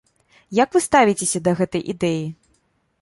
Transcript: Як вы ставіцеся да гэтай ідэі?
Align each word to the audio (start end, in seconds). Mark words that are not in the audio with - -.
Як 0.59 0.69
вы 0.77 0.81
ставіцеся 0.87 1.43
да 1.49 1.53
гэтай 1.63 1.83
ідэі? 1.97 2.25